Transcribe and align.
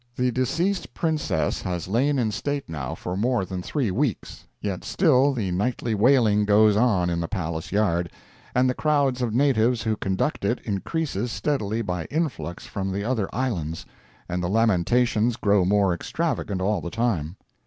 The 0.15 0.31
deceased 0.31 0.95
Princess 0.95 1.61
has 1.61 1.87
lain 1.87 2.17
in 2.17 2.31
state 2.31 2.67
now 2.67 2.95
for 2.95 3.15
more 3.15 3.45
than 3.45 3.61
three 3.61 3.91
weeks—yet 3.91 4.83
still 4.83 5.31
the 5.31 5.51
nightly 5.51 5.93
wailing 5.93 6.43
goes 6.43 6.75
on 6.75 7.11
in 7.11 7.19
the 7.19 7.27
palace 7.27 7.71
yard, 7.71 8.09
and 8.55 8.67
the 8.67 8.73
crowds 8.73 9.21
of 9.21 9.31
natives 9.35 9.83
who 9.83 9.95
conduct 9.95 10.43
it 10.43 10.59
increases 10.61 11.31
steadily 11.31 11.83
by 11.83 12.05
influx 12.05 12.65
from 12.65 12.91
the 12.91 13.03
other 13.03 13.29
islands, 13.31 13.85
and 14.27 14.41
the 14.41 14.49
lamentations 14.49 15.35
grow 15.35 15.63
more 15.65 15.93
extravagant 15.93 16.61
all 16.61 16.81
the 16.81 16.89
time. 16.89 17.35